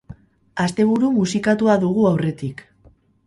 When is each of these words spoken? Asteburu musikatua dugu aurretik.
Asteburu 0.63 1.11
musikatua 1.17 1.77
dugu 1.85 2.07
aurretik. 2.13 2.65